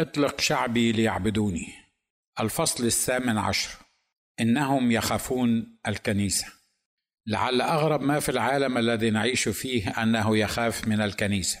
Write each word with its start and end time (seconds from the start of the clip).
اطلق 0.00 0.40
شعبي 0.40 0.92
ليعبدوني. 0.92 1.72
الفصل 2.40 2.84
الثامن 2.84 3.38
عشر. 3.38 3.70
إنهم 4.40 4.92
يخافون 4.92 5.78
الكنيسة. 5.88 6.46
لعل 7.26 7.60
أغرب 7.60 8.00
ما 8.00 8.20
في 8.20 8.28
العالم 8.28 8.78
الذي 8.78 9.10
نعيش 9.10 9.48
فيه 9.48 9.90
أنه 10.02 10.36
يخاف 10.36 10.88
من 10.88 11.00
الكنيسة. 11.00 11.58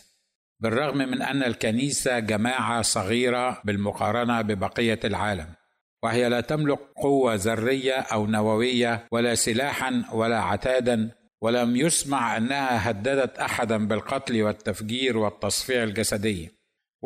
بالرغم 0.60 0.98
من 0.98 1.22
أن 1.22 1.42
الكنيسة 1.42 2.18
جماعة 2.18 2.82
صغيرة 2.82 3.60
بالمقارنة 3.64 4.42
ببقية 4.42 5.00
العالم. 5.04 5.54
وهي 6.02 6.28
لا 6.28 6.40
تملك 6.40 6.78
قوة 6.96 7.34
ذرية 7.34 8.00
أو 8.00 8.26
نووية 8.26 9.06
ولا 9.12 9.34
سلاحا 9.34 10.04
ولا 10.12 10.40
عتادا 10.40 11.10
ولم 11.40 11.76
يسمع 11.76 12.36
أنها 12.36 12.90
هددت 12.90 13.38
احدا 13.38 13.86
بالقتل 13.86 14.42
والتفجير 14.42 15.16
والتصفيع 15.16 15.82
الجسدي. 15.82 16.55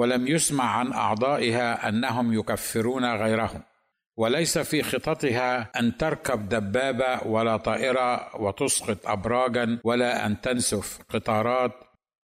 ولم 0.00 0.28
يسمع 0.28 0.64
عن 0.64 0.92
أعضائها 0.92 1.88
أنهم 1.88 2.32
يكفرون 2.32 3.04
غيرهم. 3.04 3.62
وليس 4.16 4.58
في 4.58 4.82
خططها 4.82 5.70
أن 5.80 5.96
تركب 5.96 6.48
دبابة 6.48 7.26
ولا 7.26 7.56
طائرة 7.56 8.36
وتسقط 8.36 9.06
ابراجا 9.06 9.78
ولا 9.84 10.26
أن 10.26 10.40
تنسف 10.40 10.98
قطارات. 11.08 11.72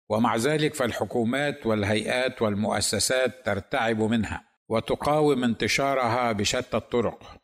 ومع 0.10 0.36
ذلك 0.36 0.74
فالحكومات 0.74 1.66
والهيئات 1.66 2.42
والمؤسسات 2.42 3.46
ترتعب 3.46 4.02
منها 4.02 4.44
وتقاوم 4.70 5.44
انتشارها 5.44 6.32
بشتى 6.32 6.78
الطرق. 6.78 7.38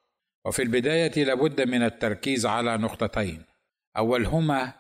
وفي 0.46 0.62
البداية 0.62 1.24
لابد 1.24 1.62
من 1.62 1.84
التركيز 1.84 2.46
على 2.46 2.78
نقطتين. 2.78 3.44
أولهما 3.98 4.74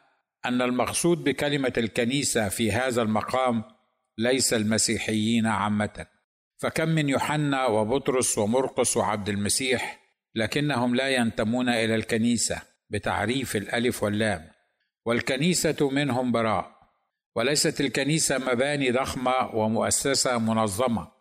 أن 0.45 0.61
المقصود 0.61 1.23
بكلمة 1.23 1.73
الكنيسة 1.77 2.49
في 2.49 2.71
هذا 2.71 3.01
المقام 3.01 3.63
ليس 4.21 4.53
المسيحيين 4.53 5.45
عامة. 5.45 6.05
فكم 6.57 6.89
من 6.89 7.09
يوحنا 7.09 7.65
وبطرس 7.65 8.37
ومرقس 8.37 8.97
وعبد 8.97 9.29
المسيح 9.29 9.99
لكنهم 10.35 10.95
لا 10.95 11.09
ينتمون 11.09 11.69
إلى 11.69 11.95
الكنيسة 11.95 12.61
بتعريف 12.89 13.55
الألف 13.55 14.03
واللام. 14.03 14.47
والكنيسة 15.05 15.89
منهم 15.91 16.31
براء. 16.31 16.81
وليست 17.35 17.81
الكنيسة 17.81 18.37
مباني 18.37 18.91
ضخمة 18.91 19.55
ومؤسسة 19.55 20.37
منظمة 20.37 21.11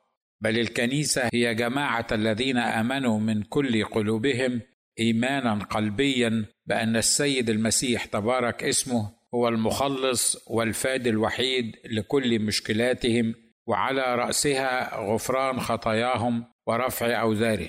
بل 0.40 0.58
الكنيسة 0.58 1.28
هي 1.34 1.54
جماعة 1.54 2.06
الذين 2.12 2.56
آمنوا 2.56 3.20
من 3.20 3.42
كل 3.42 3.84
قلوبهم 3.84 4.60
ايمانا 5.00 5.54
قلبيا 5.54 6.44
بأن 6.66 6.96
السيد 6.96 7.50
المسيح 7.50 8.04
تبارك 8.04 8.64
اسمه 8.64 9.12
هو 9.34 9.48
المخلص 9.48 10.48
والفادي 10.50 11.10
الوحيد 11.10 11.76
لكل 11.84 12.38
مشكلاتهم 12.38 13.34
وعلى 13.66 14.14
رأسها 14.14 15.00
غفران 15.00 15.60
خطاياهم 15.60 16.44
ورفع 16.66 17.20
أوزاره. 17.22 17.68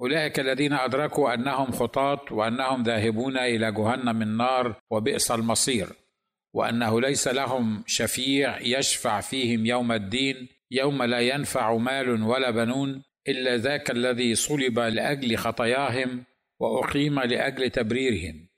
أولئك 0.00 0.40
الذين 0.40 0.72
أدركوا 0.72 1.34
أنهم 1.34 1.70
خطاة 1.70 2.20
وأنهم 2.30 2.82
ذاهبون 2.82 3.38
إلى 3.38 3.72
جهنم 3.72 4.22
النار 4.22 4.74
وبئس 4.90 5.30
المصير 5.30 5.88
وأنه 6.54 7.00
ليس 7.00 7.28
لهم 7.28 7.84
شفيع 7.86 8.60
يشفع 8.60 9.20
فيهم 9.20 9.66
يوم 9.66 9.92
الدين 9.92 10.48
يوم 10.70 11.02
لا 11.02 11.20
ينفع 11.20 11.76
مال 11.76 12.22
ولا 12.22 12.50
بنون 12.50 13.02
إلا 13.28 13.56
ذاك 13.56 13.90
الذي 13.90 14.34
صلب 14.34 14.78
لأجل 14.78 15.36
خطاياهم 15.36 16.24
وأقيم 16.60 17.20
لأجل 17.20 17.70
تبريرهم. 17.70 18.48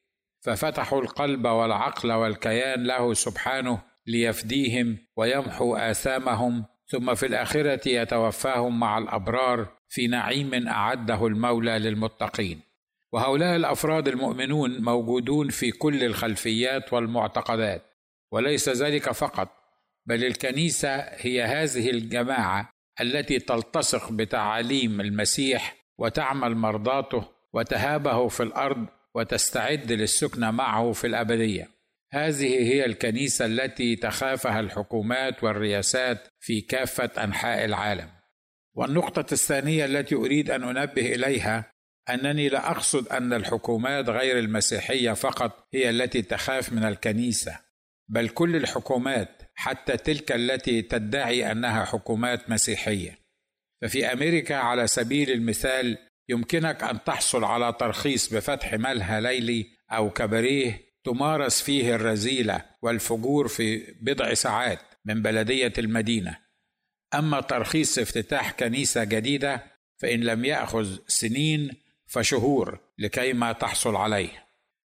ففتحوا 0.44 1.02
القلب 1.02 1.46
والعقل 1.46 2.12
والكيان 2.12 2.84
له 2.84 3.14
سبحانه 3.14 3.82
ليفديهم 4.06 4.98
ويمحو 5.16 5.76
آثامهم 5.76 6.64
ثم 6.86 7.14
في 7.14 7.26
الآخرة 7.26 7.88
يتوفاهم 7.88 8.80
مع 8.80 8.98
الأبرار 8.98 9.68
في 9.88 10.06
نعيم 10.06 10.68
أعده 10.68 11.26
المولى 11.26 11.78
للمتقين. 11.78 12.60
وهؤلاء 13.12 13.56
الأفراد 13.56 14.08
المؤمنون 14.08 14.82
موجودون 14.82 15.48
في 15.48 15.70
كل 15.70 16.04
الخلفيات 16.04 16.92
والمعتقدات 16.92 17.82
وليس 18.32 18.68
ذلك 18.68 19.12
فقط 19.12 19.48
بل 20.06 20.24
الكنيسة 20.24 20.96
هي 20.98 21.42
هذه 21.42 21.90
الجماعة 21.90 22.70
التي 23.00 23.38
تلتصق 23.38 24.12
بتعاليم 24.12 25.00
المسيح 25.00 25.76
وتعمل 25.98 26.56
مرضاته 26.56 27.24
وتهابه 27.52 28.28
في 28.28 28.42
الأرض 28.42 28.86
وتستعد 29.14 29.92
للسكنه 29.92 30.50
معه 30.50 30.92
في 30.92 31.06
الأبدية. 31.06 31.68
هذه 32.12 32.72
هي 32.72 32.84
الكنيسة 32.84 33.46
التي 33.46 33.96
تخافها 33.96 34.60
الحكومات 34.60 35.44
والرياسات 35.44 36.28
في 36.40 36.60
كافة 36.60 37.24
أنحاء 37.24 37.64
العالم. 37.64 38.08
والنقطة 38.74 39.32
الثانية 39.32 39.84
التي 39.84 40.14
أريد 40.14 40.50
أن 40.50 40.62
أنبه 40.62 41.14
إليها 41.14 41.72
أنني 42.10 42.48
لا 42.48 42.70
أقصد 42.70 43.08
أن 43.08 43.32
الحكومات 43.32 44.08
غير 44.08 44.38
المسيحية 44.38 45.12
فقط 45.12 45.68
هي 45.74 45.90
التي 45.90 46.22
تخاف 46.22 46.72
من 46.72 46.84
الكنيسة 46.84 47.58
بل 48.08 48.28
كل 48.28 48.56
الحكومات 48.56 49.42
حتى 49.54 49.96
تلك 49.96 50.32
التي 50.32 50.82
تدعي 50.82 51.52
أنها 51.52 51.84
حكومات 51.84 52.50
مسيحية. 52.50 53.18
ففي 53.82 54.12
أمريكا 54.12 54.56
على 54.56 54.86
سبيل 54.86 55.30
المثال 55.30 55.98
يمكنك 56.28 56.82
أن 56.82 57.04
تحصل 57.04 57.44
على 57.44 57.72
ترخيص 57.72 58.34
بفتح 58.34 58.72
ملهى 58.72 59.20
ليلي 59.20 59.66
أو 59.90 60.10
كباريه 60.10 60.94
تمارس 61.04 61.62
فيه 61.62 61.94
الرذيله 61.94 62.64
والفجور 62.82 63.48
في 63.48 63.94
بضع 64.00 64.34
ساعات 64.34 64.80
من 65.04 65.22
بلدية 65.22 65.72
المدينة. 65.78 66.38
أما 67.14 67.40
ترخيص 67.40 67.98
افتتاح 67.98 68.52
كنيسة 68.52 69.04
جديدة 69.04 69.64
فإن 69.96 70.20
لم 70.20 70.44
يأخذ 70.44 70.98
سنين 71.06 71.70
فشهور 72.06 72.78
لكي 72.98 73.32
ما 73.32 73.52
تحصل 73.52 73.96
عليه. 73.96 74.44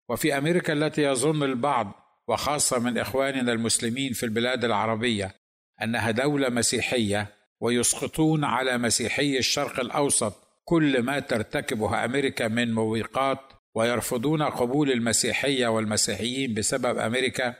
وفي 0.09 0.37
أمريكا 0.37 0.73
التي 0.73 1.03
يظن 1.03 1.43
البعض 1.43 2.07
وخاصة 2.27 2.79
من 2.79 2.97
إخواننا 2.97 3.51
المسلمين 3.51 4.13
في 4.13 4.23
البلاد 4.23 4.65
العربية 4.65 5.35
أنها 5.83 6.11
دولة 6.11 6.49
مسيحية 6.49 7.27
ويسقطون 7.59 8.43
على 8.43 8.77
مسيحي 8.77 9.37
الشرق 9.37 9.79
الأوسط 9.79 10.46
كل 10.69 11.01
ما 11.01 11.19
ترتكبه 11.19 12.05
أمريكا 12.05 12.47
من 12.47 12.73
موبقات 12.73 13.39
ويرفضون 13.75 14.43
قبول 14.43 14.91
المسيحية 14.91 15.67
والمسيحيين 15.67 16.53
بسبب 16.53 16.97
أمريكا. 16.97 17.55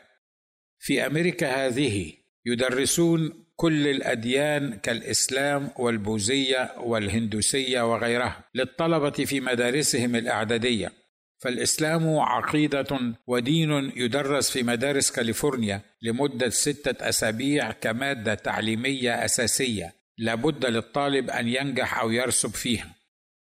في 0.79 1.05
أمريكا 1.05 1.67
هذه 1.67 2.13
يدرسون 2.45 3.45
كل 3.55 3.87
الأديان 3.87 4.73
كالإسلام 4.73 5.69
والبوذية 5.77 6.71
والهندوسية 6.79 7.93
وغيرها 7.93 8.43
للطلبة 8.55 9.09
في 9.25 9.39
مدارسهم 9.39 10.15
الأعدادية. 10.15 10.91
فالإسلام 11.39 12.19
عقيدة 12.19 13.15
ودين 13.27 13.91
يدرس 13.95 14.51
في 14.51 14.63
مدارس 14.63 15.11
كاليفورنيا 15.11 15.81
لمدة 16.01 16.49
ستة 16.49 17.09
أسابيع 17.09 17.71
كمادة 17.71 18.33
تعليمية 18.33 19.25
أساسية. 19.25 19.93
لابد 20.17 20.65
للطالب 20.65 21.29
أن 21.29 21.47
ينجح 21.47 21.99
أو 21.99 22.11
يرسب 22.11 22.49
فيها. 22.49 22.96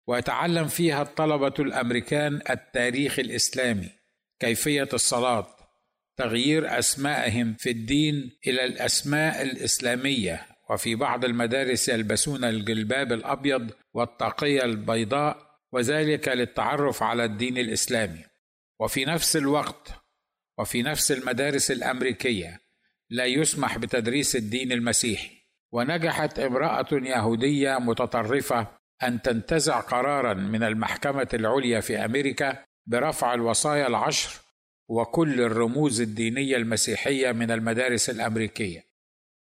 ويتعلم 0.07 0.69
فيها 0.69 1.03
الطلبة 1.03 1.55
الأمريكان 1.59 2.41
التاريخ 2.51 3.19
الإسلامي 3.19 3.91
كيفية 4.41 4.89
الصلاة 4.93 5.57
تغيير 6.17 6.79
أسمائهم 6.79 7.55
في 7.59 7.71
الدين 7.71 8.31
إلى 8.47 8.65
الأسماء 8.65 9.43
الإسلامية 9.43 10.47
وفي 10.71 10.95
بعض 10.95 11.25
المدارس 11.25 11.89
يلبسون 11.89 12.45
الجلباب 12.45 13.13
الأبيض 13.13 13.71
والطاقية 13.95 14.65
البيضاء 14.65 15.47
وذلك 15.73 16.29
للتعرف 16.29 17.03
على 17.03 17.25
الدين 17.25 17.59
الإسلامي. 17.59 18.25
وفي 18.81 19.05
نفس 19.05 19.37
الوقت 19.37 19.89
وفي 20.59 20.83
نفس 20.83 21.13
المدارس 21.13 21.71
الأمريكية 21.71 22.61
لا 23.11 23.25
يسمح 23.25 23.79
بتدريس 23.79 24.37
الدين 24.37 24.73
المسيحي. 24.73 25.37
ونجحت 25.73 26.39
امرأة 26.39 26.89
يهودية 26.93 27.79
متطرفة 27.79 28.76
أن 29.03 29.23
تنتزع 29.23 29.81
قرارا 29.81 30.35
من 30.35 30.63
المحكمة 30.63 31.29
العليا 31.35 31.81
في 31.81 32.05
أمريكا 32.05 32.65
برفع 32.87 33.35
الوصايا 33.35 33.87
العشر 33.87 34.41
وكل 34.89 35.41
الرموز 35.41 36.01
الدينية 36.01 36.57
المسيحية 36.57 37.33
من 37.33 37.51
المدارس 37.51 38.11
الأمريكية. 38.11 38.85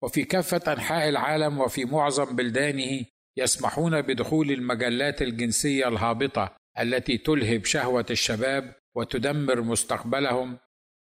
وفي 0.04 0.24
كافة 0.24 0.74
أنحاء 0.74 1.10
العالم 1.10 1.60
وفي 1.60 1.86
معظم 1.86 2.36
بلدانه 2.36 3.06
يسمحون 3.38 4.02
بدخول 4.02 4.52
المجلات 4.52 5.22
الجنسية 5.22 5.88
الهابطة 5.88 6.56
التي 6.80 7.18
تلهب 7.18 7.66
شهوة 7.66 8.06
الشباب 8.10 8.76
وتدمر 8.96 9.62
مستقبلهم 9.62 10.58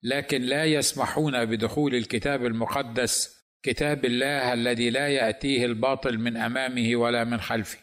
لكن 0.03 0.43
لا 0.43 0.65
يسمحون 0.65 1.45
بدخول 1.45 1.95
الكتاب 1.95 2.47
المقدس 2.47 3.41
كتاب 3.63 4.05
الله 4.05 4.53
الذي 4.53 4.91
لا 4.91 5.09
يأتيه 5.09 5.65
الباطل 5.65 6.19
من 6.19 6.37
أمامه 6.37 6.97
ولا 6.97 7.25
من 7.25 7.41
خلفه. 7.41 7.79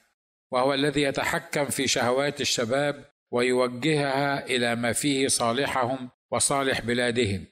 وهو 0.51 0.73
الذي 0.73 1.01
يتحكم 1.01 1.65
في 1.65 1.87
شهوات 1.87 2.41
الشباب 2.41 3.05
ويوجهها 3.31 4.45
إلى 4.45 4.75
ما 4.75 4.93
فيه 4.93 5.27
صالحهم 5.27 6.09
وصالح 6.31 6.81
بلادهم. 6.81 7.45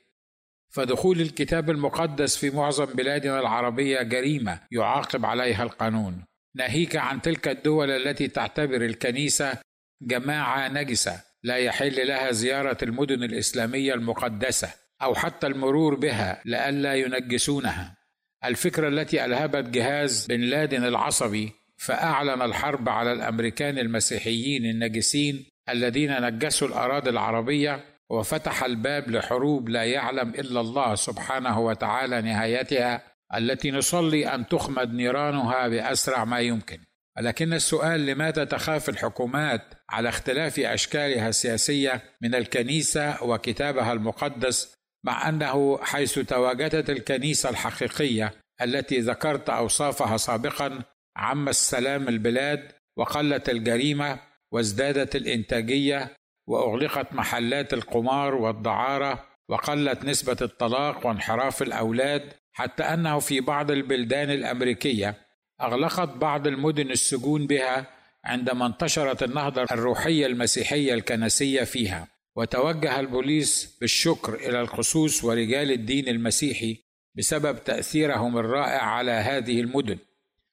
فدخول 0.69 1.21
الكتاب 1.21 1.69
المقدس 1.69 2.37
في 2.37 2.49
معظم 2.49 2.85
بلادنا 2.85 3.39
العربية 3.39 4.01
جريمة 4.01 4.59
يعاقب 4.71 5.25
عليها 5.25 5.63
القانون. 5.63 6.23
ناهيك 6.55 6.95
عن 6.95 7.21
تلك 7.21 7.47
الدول 7.47 7.91
التي 7.91 8.27
تعتبر 8.27 8.85
الكنيسة 8.85 9.57
جماعة 10.01 10.67
نجسة 10.67 11.21
لا 11.43 11.57
يحل 11.57 12.07
لها 12.07 12.31
زيارة 12.31 12.77
المدن 12.83 13.23
الإسلامية 13.23 13.93
المقدسة 13.93 14.73
أو 15.01 15.15
حتى 15.15 15.47
المرور 15.47 15.95
بها 15.95 16.41
لئلا 16.45 16.95
ينجسونها. 16.95 17.97
الفكرة 18.45 18.87
التي 18.87 19.25
ألهبت 19.25 19.69
جهاز 19.69 20.25
بن 20.25 20.41
لادن 20.41 20.83
العصبي 20.83 21.51
فأعلن 21.77 22.41
الحرب 22.41 22.89
على 22.89 23.11
الأمريكان 23.11 23.77
المسيحيين 23.77 24.65
النجسين 24.65 25.45
الذين 25.69 26.21
نجسوا 26.21 26.67
الأراضي 26.67 27.09
العربية 27.09 27.85
وفتح 28.09 28.63
الباب 28.63 29.09
لحروب 29.09 29.69
لا 29.69 29.83
يعلم 29.83 30.29
إلا 30.29 30.61
الله 30.61 30.95
سبحانه 30.95 31.59
وتعالى 31.59 32.21
نهايتها 32.21 33.01
التي 33.35 33.71
نصلي 33.71 34.35
أن 34.35 34.47
تخمد 34.47 34.93
نيرانها 34.93 35.67
بأسرع 35.67 36.25
ما 36.25 36.39
يمكن. 36.39 36.79
ولكن 37.17 37.53
السؤال 37.53 38.05
لماذا 38.05 38.43
تخاف 38.43 38.89
الحكومات 38.89 39.61
على 39.89 40.09
اختلاف 40.09 40.59
أشكالها 40.59 41.29
السياسية 41.29 42.03
من 42.21 42.35
الكنيسة 42.35 43.23
وكتابها 43.23 43.93
المقدس 43.93 44.75
مع 45.05 45.29
أنه 45.29 45.79
حيث 45.81 46.19
تواجدت 46.19 46.89
الكنيسة 46.89 47.49
الحقيقية 47.49 48.33
التي 48.61 48.99
ذكرت 48.99 49.49
أوصافها 49.49 50.17
سابقا 50.17 50.83
عم 51.17 51.49
السلام 51.49 52.07
البلاد 52.07 52.71
وقلت 52.97 53.49
الجريمة 53.49 54.19
وازدادت 54.51 55.15
الإنتاجية 55.15 56.15
وأغلقت 56.47 57.13
محلات 57.13 57.73
القمار 57.73 58.35
والدعارة 58.35 59.25
وقلت 59.49 60.05
نسبة 60.05 60.37
الطلاق 60.41 61.07
وانحراف 61.07 61.61
الأولاد 61.61 62.33
حتى 62.53 62.83
أنه 62.83 63.19
في 63.19 63.41
بعض 63.41 63.71
البلدان 63.71 64.31
الأمريكية 64.31 65.15
أغلقت 65.61 66.09
بعض 66.09 66.47
المدن 66.47 66.91
السجون 66.91 67.47
بها 67.47 67.87
عندما 68.23 68.65
انتشرت 68.65 69.23
النهضة 69.23 69.63
الروحية 69.63 70.25
المسيحية 70.25 70.93
الكنسية 70.93 71.63
فيها. 71.63 72.07
وتوجه 72.35 72.99
البوليس 72.99 73.77
بالشكر 73.81 74.33
إلى 74.33 74.61
الخصوص 74.61 75.23
ورجال 75.23 75.71
الدين 75.71 76.07
المسيحي 76.07 76.77
بسبب 77.17 77.63
تأثيرهم 77.63 78.37
الرائع 78.37 78.81
على 78.81 79.11
هذه 79.11 79.59
المدن. 79.61 79.97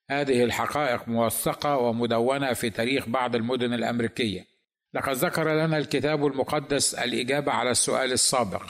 هذه 0.09 0.43
الحقائق 0.43 1.07
موثقة 1.07 1.77
ومدونة 1.77 2.53
في 2.53 2.69
تاريخ 2.69 3.09
بعض 3.09 3.35
المدن 3.35 3.73
الأمريكية. 3.73 4.45
لقد 4.93 5.13
ذكر 5.13 5.53
لنا 5.53 5.77
الكتاب 5.77 6.25
المقدس 6.25 6.93
الإجابة 6.93 7.51
على 7.51 7.71
السؤال 7.71 8.11
السابق 8.11 8.63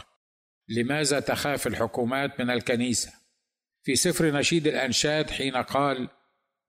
لماذا 0.69 1.19
تخاف 1.19 1.67
الحكومات 1.67 2.39
من 2.39 2.49
الكنيسة؟ 2.49 3.13
في 3.83 3.95
سفر 3.95 4.25
نشيد 4.25 4.67
الأنشاد 4.67 5.29
حين 5.29 5.55
قال 5.55 6.09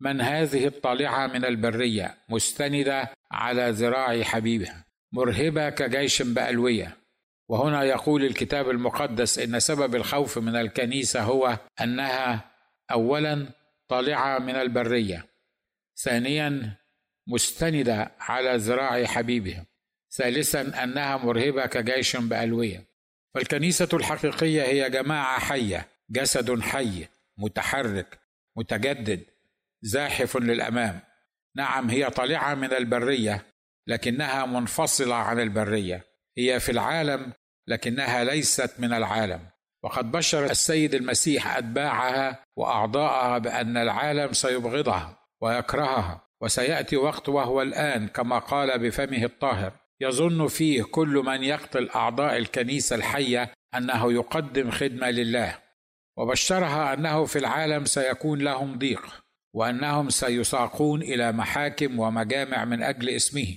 من 0.00 0.20
هذه 0.20 0.66
الطالعة 0.66 1.26
من 1.26 1.44
البرية 1.44 2.14
مستندة 2.28 3.10
على 3.30 3.70
ذراع 3.70 4.22
حبيبها 4.22 4.84
مرهبة 5.12 5.70
كجيش 5.70 6.22
بألوية. 6.22 6.96
وهنا 7.48 7.82
يقول 7.82 8.24
الكتاب 8.24 8.70
المقدس 8.70 9.38
إن 9.38 9.60
سبب 9.60 9.94
الخوف 9.94 10.38
من 10.38 10.56
الكنيسة 10.56 11.22
هو 11.22 11.58
أنها 11.80 12.50
اولا 12.90 13.46
طالعة 13.88 14.38
من 14.38 14.56
البرية. 14.56 15.26
ثانيا 15.96 16.76
مستندة 17.28 18.12
على 18.20 18.56
ذراع 18.56 19.04
حبيبها. 19.04 19.66
ثالثا 20.12 20.84
أنها 20.84 21.16
مرهبة 21.16 21.66
كجيش 21.66 22.16
بألوية. 22.16 22.84
فالكنيسة 23.34 23.88
الحقيقية 23.92 24.62
هي 24.62 24.90
جماعة 24.90 25.40
حية 25.40 25.86
جسد 26.10 26.60
حي 26.60 27.08
متحرك 27.38 28.18
متجدد 28.56 29.24
زاحف 29.82 30.36
للأمام. 30.36 31.00
نعم 31.56 31.90
هي 31.90 32.10
طالعة 32.10 32.54
من 32.54 32.72
البرية 32.72 33.46
لكنها 33.86 34.46
منفصلة 34.46 35.14
عن 35.14 35.40
البرية. 35.40 36.04
هي 36.38 36.60
في 36.60 36.72
العالم 36.72 37.32
لكنها 37.66 38.24
ليست 38.24 38.80
من 38.80 38.92
العالم. 38.92 39.53
وقد 39.84 40.12
بشر 40.12 40.44
السيد 40.44 40.94
المسيح 40.94 41.56
أتباعها 41.56 42.44
وأعضاءها 42.56 43.38
بأن 43.38 43.76
العالم 43.76 44.32
سيبغضها 44.32 45.18
ويكرهها 45.40 46.20
وسيأتي 46.40 46.96
وقت 46.96 47.28
وهو 47.28 47.62
الآن 47.62 48.08
كما 48.08 48.38
قال 48.38 48.78
بفمه 48.78 49.24
الطاهر. 49.24 49.72
يظن 50.00 50.46
فيه 50.46 50.82
كل 50.82 51.22
من 51.26 51.42
يقتل 51.42 51.88
أعضاء 51.88 52.36
الكنيسة 52.36 52.96
الحية 52.96 53.52
أنه 53.74 54.12
يقدم 54.12 54.70
خدمة 54.70 55.10
لله. 55.10 55.58
وبشرها 56.18 56.94
أنه 56.94 57.24
في 57.24 57.38
العالم 57.38 57.84
سيكون 57.84 58.38
لهم 58.38 58.78
ضيق 58.78 59.24
وأنهم 59.54 60.10
سيساقون 60.10 61.02
إلى 61.02 61.32
محاكم 61.32 61.98
ومجامع 61.98 62.64
من 62.64 62.82
أجل 62.82 63.08
اسمه. 63.08 63.56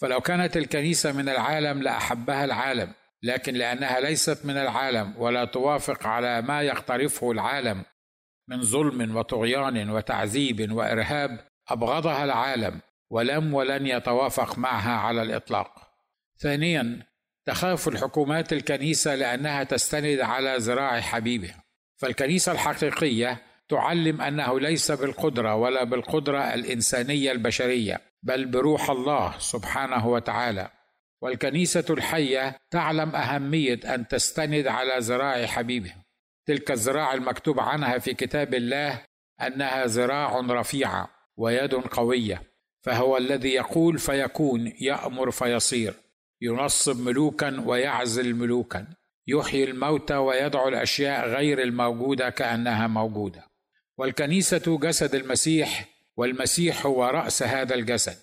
فلو 0.00 0.20
كانت 0.20 0.56
الكنيسة 0.56 1.12
من 1.12 1.28
العالم 1.28 1.82
لأحبها 1.82 2.44
العالم. 2.44 2.92
لكن 3.22 3.54
لأنها 3.54 4.00
ليست 4.00 4.44
من 4.44 4.56
العالم 4.56 5.14
ولا 5.18 5.44
توافق 5.44 6.06
على 6.06 6.42
ما 6.42 6.62
يقترفه 6.62 7.30
العالم 7.30 7.84
من 8.48 8.62
ظلم 8.62 9.16
وطغيان 9.16 9.90
وتعذيب 9.90 10.72
وإرهاب 10.72 11.40
أبغضها 11.68 12.24
العالم 12.24 12.80
ولم 13.10 13.54
ولن 13.54 13.86
يتوافق 13.86 14.58
معها 14.58 14.96
على 14.96 15.22
الإطلاق. 15.22 15.88
ثانيا 16.38 17.06
تخاف 17.46 17.88
الحكومات 17.88 18.52
الكنيسة 18.52 19.14
لأنها 19.14 19.64
تستند 19.64 20.20
على 20.20 20.56
ذراع 20.56 21.00
حبيبها. 21.00 21.64
فالكنيسة 21.96 22.52
الحقيقية 22.52 23.42
تعلم 23.68 24.20
أنه 24.20 24.60
ليس 24.60 24.90
بالقدرة 24.92 25.54
ولا 25.54 25.84
بالقدرة 25.84 26.54
الإنسانية 26.54 27.32
البشرية 27.32 28.00
بل 28.22 28.46
بروح 28.46 28.90
الله 28.90 29.38
سبحانه 29.38 30.08
وتعالى. 30.08 30.70
والكنيسة 31.22 31.84
الحية 31.90 32.56
تعلم 32.70 33.16
أهمية 33.16 33.80
أن 33.84 34.08
تستند 34.08 34.66
على 34.66 34.98
ذراع 34.98 35.46
حبيبها. 35.46 36.04
تلك 36.46 36.70
الذراع 36.70 37.14
المكتوب 37.14 37.60
عنها 37.60 37.98
في 37.98 38.14
كتاب 38.14 38.54
الله 38.54 39.04
أنها 39.40 39.86
ذراع 39.86 40.40
رفيعه 40.40 41.10
ويد 41.36 41.74
قوية 41.74 42.42
فهو 42.82 43.16
الذي 43.16 43.48
يقول 43.48 43.98
فيكون 43.98 44.72
يأمر 44.80 45.30
فيصير 45.30 45.94
ينصب 46.40 47.00
ملوكا 47.00 47.62
ويعزل 47.66 48.34
ملوكا 48.34 48.86
يحيي 49.26 49.64
الموتى 49.64 50.16
ويدعو 50.16 50.68
الأشياء 50.68 51.28
غير 51.28 51.62
الموجودة 51.62 52.30
كأنها 52.30 52.86
موجودة. 52.86 53.44
والكنيسة 53.98 54.78
جسد 54.78 55.14
المسيح 55.14 55.88
والمسيح 56.16 56.86
هو 56.86 57.04
رأس 57.04 57.42
هذا 57.42 57.74
الجسد. 57.74 58.16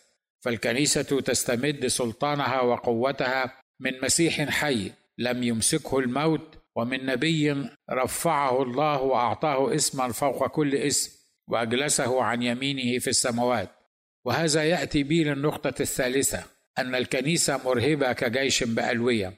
فالكنيسة 0.46 1.22
تستمد 1.22 1.88
سلطانها 1.88 2.62
وقوتها 2.62 3.54
من 3.80 3.92
مسيح 4.04 4.50
حي 4.50 4.92
لم 5.18 5.44
يمسكه 5.44 6.00
الموت 6.00 6.56
ومن 6.76 7.06
نبي 7.06 7.70
رفعه 7.92 8.64
الله 8.64 9.02
وأعطاه 9.02 9.76
اسما 9.76 10.12
فوق 10.12 10.48
كل 10.48 10.76
اسم 10.76 11.12
وأجلسه 11.48 12.24
عن 12.24 12.42
يمينه 12.44 13.00
في 13.00 13.10
السماوات. 13.10 13.70
وهذا 14.26 14.64
يأتي 14.64 15.04
بي 15.04 15.24
للنقطة 15.24 15.82
الثالثة 15.82 16.44
أن 16.78 16.96
الكنيسة 16.96 17.62
مرهبة 17.66 18.14
كجيش 18.14 18.64
بألوية 18.64 19.34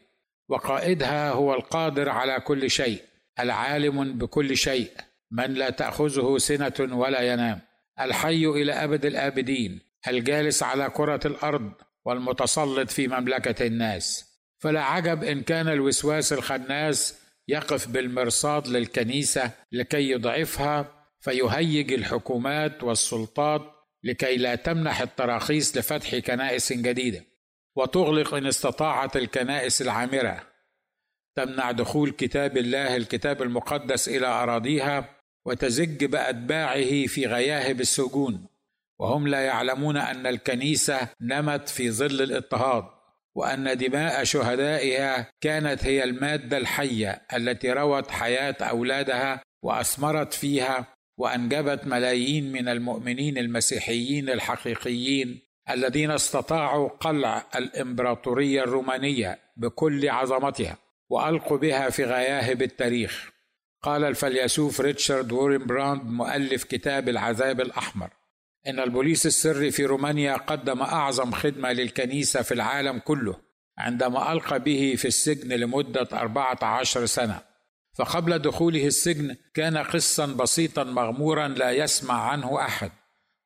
وقائدها 0.49 1.31
هو 1.31 1.53
القادر 1.53 2.09
على 2.09 2.39
كل 2.39 2.69
شيء 2.69 3.01
العالم 3.39 4.17
بكل 4.17 4.57
شيء 4.57 4.91
من 5.31 5.53
لا 5.53 5.69
تأخذه 5.69 6.37
سنة 6.37 6.97
ولا 6.97 7.21
ينام 7.21 7.59
الحي 7.99 8.45
إلى 8.45 8.73
أبد 8.73 9.05
الآبدين 9.05 9.86
الجالس 10.07 10.63
على 10.63 10.89
كرة 10.89 11.19
الأرض 11.25 11.71
والمتسلط 12.05 12.89
في 12.89 13.07
مملكة 13.07 13.67
الناس. 13.67 14.25
فلا 14.59 14.83
عجب 14.83 15.23
إن 15.23 15.41
كان 15.41 15.67
الوسواس 15.67 16.33
الخناس 16.33 17.19
يقف 17.47 17.87
بالمرصاد 17.87 18.67
للكنيسة 18.67 19.51
لكي 19.71 20.11
يضعفها 20.11 21.05
فيهيج 21.19 21.93
الحكومات 21.93 22.83
والسلطات 22.83 23.61
لكي 24.03 24.37
لا 24.37 24.55
تمنح 24.55 25.01
التراخيص 25.01 25.77
لفتح 25.77 26.15
كنائس 26.15 26.73
جديدة. 26.73 27.25
وتغلق 27.75 28.33
إن 28.33 28.45
استطاعت 28.45 29.17
الكنائس 29.17 29.81
العامرة. 29.81 30.47
تمنع 31.35 31.71
دخول 31.71 32.11
كتاب 32.11 32.57
الله 32.57 32.95
الكتاب 32.95 33.41
المقدس 33.41 34.09
إلى 34.09 34.27
أراضيها 34.27 35.09
وتزج 35.45 36.05
بأتباعه 36.05 37.05
في 37.07 37.25
غياهب 37.25 37.81
السجون. 37.81 38.47
وهم 38.99 39.27
لا 39.27 39.45
يعلمون 39.45 39.97
أن 39.97 40.27
الكنيسة 40.27 41.09
نمت 41.21 41.69
في 41.69 41.91
ظل 41.91 42.21
الاضطهاد 42.21 42.83
وأن 43.35 43.77
دماء 43.77 44.23
شهدائها 44.23 45.31
كانت 45.41 45.83
هي 45.85 46.03
المادة 46.03 46.57
الحية 46.57 47.21
التي 47.33 47.71
روت 47.71 48.11
حياة 48.11 48.55
أولادها 48.61 49.41
وأثمرت 49.63 50.33
فيها 50.33 50.85
وأنجبت 51.17 51.87
ملايين 51.87 52.51
من 52.51 52.67
المؤمنين 52.67 53.37
المسيحيين 53.37 54.29
الحقيقيين 54.29 55.39
الذين 55.69 56.11
استطاعوا 56.11 56.89
قلع 56.89 57.45
الإمبراطورية 57.55 58.63
الرومانية 58.63 59.39
بكل 59.57 60.09
عظمتها 60.09 60.77
وألقوا 61.09 61.57
بها 61.57 61.89
في 61.89 62.03
غياهب 62.03 62.61
التاريخ. 62.61 63.29
قال 63.81 64.03
الفيلسوف 64.03 64.81
ريتشارد 64.81 65.31
وورمبراند 65.31 66.03
مؤلف 66.03 66.63
كتاب 66.63 67.09
العذاب 67.09 67.61
الأحمر. 67.61 68.09
إن 68.67 68.79
البوليس 68.79 69.25
السري 69.25 69.71
في 69.71 69.85
رومانيا 69.85 70.33
قدم 70.33 70.81
أعظم 70.81 71.31
خدمة 71.31 71.71
للكنيسة 71.71 72.41
في 72.41 72.53
العالم 72.53 72.99
كله 72.99 73.35
عندما 73.77 74.31
ألقى 74.31 74.59
به 74.59 74.95
في 74.97 75.07
السجن 75.07 75.53
لمدة 75.53 76.07
14 76.13 77.05
سنة. 77.05 77.39
فقبل 77.95 78.39
دخوله 78.39 78.87
السجن 78.87 79.35
كان 79.53 79.77
قسا 79.77 80.25
بسيطا 80.25 80.83
مغمورا 80.83 81.47
لا 81.47 81.71
يسمع 81.71 82.31
عنه 82.31 82.61
أحد 82.61 82.91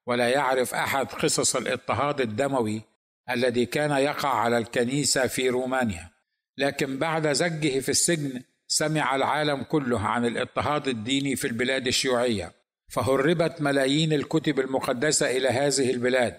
ولا 0.08 0.30
يعرف 0.30 0.75
أحد 0.75 1.06
قصص 1.06 1.56
الاضطهاد 1.56 2.22
الدموي 2.22 2.82
الذي 3.30 3.66
كان 3.66 3.92
يقع 3.92 4.30
على 4.30 4.58
الكنيسة 4.58 5.28
في 5.28 5.50
رومانيا. 5.50 6.10
لكن 6.58 6.98
بعد 6.98 7.32
زجه 7.34 7.80
في 7.80 7.90
السجن 7.90 8.42
سمع 8.68 9.16
العالم 9.16 9.63
كله 9.63 10.00
عن 10.00 10.25
الاضطهاد 10.25 10.88
الديني 10.88 11.36
في 11.36 11.48
البلاد 11.48 11.88
الشيوعية. 11.88 12.61
فهربت 12.91 13.62
ملايين 13.62 14.13
الكتب 14.13 14.60
المقدسة 14.60 15.38
إلى 15.38 15.48
هذه 15.48 15.91
البلاد 15.91 16.38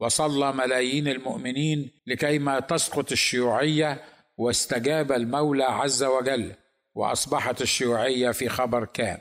وصلى 0.00 0.52
ملايين 0.52 1.08
المؤمنين 1.08 1.90
لكيما 2.06 2.60
تسقط 2.60 3.12
الشيوعية 3.12 4.02
واستجاب 4.36 5.12
المولى 5.12 5.64
عز 5.64 6.02
وجل 6.04 6.52
وأصبحت 6.94 7.62
الشيوعية 7.62 8.30
في 8.30 8.48
خبر 8.48 8.84
كان 8.84 9.18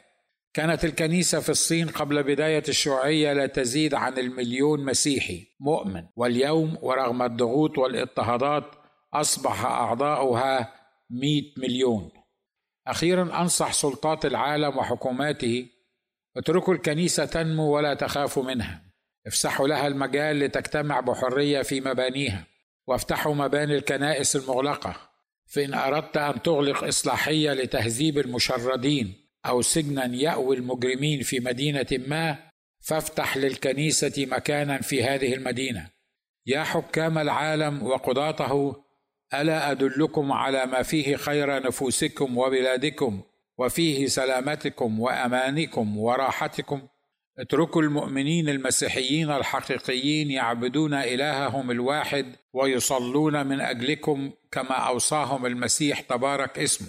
كانت 0.53 0.85
الكنيسة 0.85 1.39
في 1.39 1.49
الصين 1.49 1.89
قبل 1.89 2.23
بداية 2.23 2.63
الشيوعية 2.69 3.33
لا 3.33 3.45
تزيد 3.45 3.93
عن 3.93 4.17
المليون 4.17 4.85
مسيحي 4.85 5.47
مؤمن. 5.59 6.03
واليوم 6.15 6.77
ورغم 6.81 7.21
الضغوط 7.21 7.77
والاضطهادات 7.77 8.63
أصبح 9.13 9.65
أعضاؤها 9.65 10.73
مئة 11.09 11.51
مليون. 11.57 12.11
أخيرا 12.87 13.41
أنصح 13.41 13.73
سلطات 13.73 14.25
العالم 14.25 14.77
وحكوماته 14.77 15.69
اتركوا 16.37 16.73
الكنيسة 16.73 17.25
تنمو 17.25 17.75
ولا 17.75 17.93
تخافوا 17.93 18.43
منها. 18.43 18.83
افسحوا 19.27 19.67
لها 19.67 19.87
المجال 19.87 20.39
لتجتمع 20.39 20.99
بحرية 20.99 21.61
في 21.61 21.81
مبانيها 21.81 22.43
وافتحوا 22.87 23.35
مباني 23.35 23.75
الكنائس 23.75 24.35
المغلقة. 24.35 24.95
فإن 25.45 25.73
أردت 25.73 26.17
أن 26.17 26.41
تغلق 26.41 26.83
إصلاحية 26.83 27.53
لتهذيب 27.53 28.17
المشردين 28.17 29.13
أو 29.45 29.61
سجنا 29.61 30.05
يأوي 30.05 30.55
المجرمين 30.55 31.21
في 31.21 31.39
مدينة 31.39 31.87
ما 32.07 32.37
فافتح 32.79 33.37
للكنيسة 33.37 34.25
مكانا 34.25 34.81
في 34.81 35.03
هذه 35.03 35.33
المدينة. 35.33 35.89
يا 36.45 36.63
حكام 36.63 37.17
العالم 37.17 37.83
وقضاته 37.83 38.75
ألا 39.33 39.71
أدلكم 39.71 40.31
على 40.31 40.65
ما 40.65 40.83
فيه 40.83 41.15
خير 41.15 41.63
نفوسكم 41.67 42.37
وبلادكم؟ 42.37 43.21
وفيه 43.57 44.07
سلامتكم 44.07 44.99
وأمانكم 44.99 45.97
وراحتكم. 45.97 46.87
اتركوا 47.39 47.81
المؤمنين 47.81 48.49
المسيحيين 48.49 49.31
الحقيقيين 49.31 50.31
يعبدون 50.31 50.93
إلههم 50.93 51.71
الواحد 51.71 52.35
ويصلون 52.53 53.47
من 53.47 53.61
أجلكم 53.61 54.31
كما 54.51 54.75
أوصاهم 54.75 55.45
المسيح 55.45 55.99
تبارك 56.01 56.59
اسمه. 56.59 56.87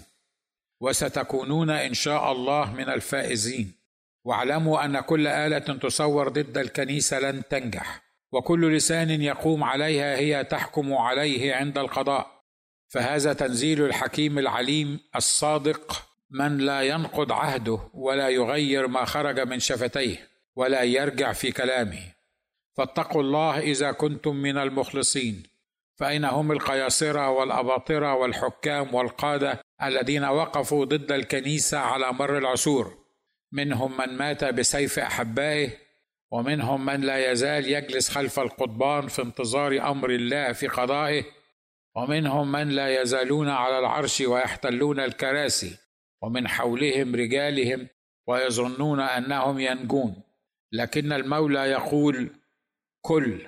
وستكونون 0.81 1.71
إن 1.71 1.95
شاء 1.95 2.33
الله 2.33 2.73
من 2.73 2.89
الفائزين. 2.89 3.73
واعلموا 4.25 4.85
أن 4.85 5.01
كل 5.01 5.27
آلة 5.27 5.59
تصور 5.59 6.29
ضد 6.29 6.59
الكنيسة 6.59 7.21
لن 7.21 7.43
تنجح. 7.51 8.03
وكل 8.33 8.77
لسان 8.77 9.23
يقوم 9.23 9.65
عليها 9.65 10.17
هي 10.17 10.45
تحكم 10.45 10.95
عليه 10.95 11.55
عند 11.55 11.79
القضاء. 11.79 12.43
فهذا 12.89 13.33
تنزيل 13.33 13.85
الحكيم 13.85 14.39
العليم 14.39 15.01
الصادق 15.17 16.12
من 16.33 16.59
لا 16.59 16.83
ينقض 16.83 17.33
عهده 17.33 17.79
ولا 17.95 18.29
يغير 18.29 18.87
ما 18.87 19.05
خرج 19.05 19.41
من 19.41 19.59
شفتيه 19.59 20.29
ولا 20.57 20.83
يرجع 20.83 21.33
في 21.33 21.53
كلامه. 21.53 22.03
فاتقوا 22.77 23.23
الله 23.23 23.59
إذا 23.59 23.93
كنتم 23.93 24.37
من 24.37 24.59
المخلصين. 24.59 25.43
فأين 25.97 26.25
هم 26.25 26.53
القياصرة 26.53 27.31
والأباطرة 27.31 28.15
والحكام 28.15 28.95
والقادة 28.95 29.61
الذين 29.83 30.25
وقفوا 30.25 30.85
ضد 30.85 31.13
الكنيسة 31.13 31.79
على 31.79 32.13
مر 32.13 32.39
العصور؟ 32.39 32.99
منهم 33.53 33.97
من 33.97 34.17
مات 34.17 34.45
بسيف 34.45 34.99
أحبائه 34.99 35.71
ومنهم 36.31 36.85
من 36.85 37.01
لا 37.01 37.33
يزال 37.33 37.69
يجلس 37.69 38.11
خلف 38.11 38.41
القضبان 38.41 39.09
في 39.09 39.23
انتظار 39.23 39.91
أمر 39.91 40.11
الله 40.11 40.53
في 40.53 40.67
قضائه 40.69 41.25
ومنهم 41.97 42.53
من 42.53 42.69
لا 42.69 43.03
يزالون 43.03 43.49
على 43.49 43.79
العرش 43.79 44.21
ويحتلون 44.21 45.01
الكراسي. 45.01 45.82
ومن 46.23 46.49
حولهم 46.49 47.15
رجالهم 47.17 47.89
ويظنون 48.27 49.01
أنهم 49.01 49.61
ينجون. 49.61 50.23
لكن 50.73 51.13
المولى 51.13 51.61
يقول 51.61 52.31
كل 53.01 53.47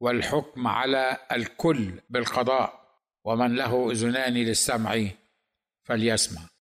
والحكم 0.00 0.66
على 0.66 1.16
الكل 1.32 2.00
بالقضاء 2.10 2.86
ومن 3.24 3.56
له 3.56 3.90
أذنان 3.90 4.34
للسمع 4.34 5.08
فليسمع. 5.84 6.55